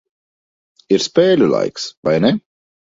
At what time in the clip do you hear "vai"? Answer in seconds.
2.09-2.19